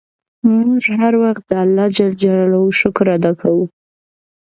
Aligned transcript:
موږ 0.49 0.81
هر 1.01 1.13
وخت 1.23 1.43
د 1.49 1.53
اللهﷻ 1.63 2.79
شکر 2.79 3.07
ادا 3.17 3.31
کوو. 3.41 3.65